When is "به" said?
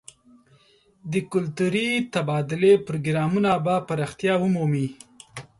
3.65-3.75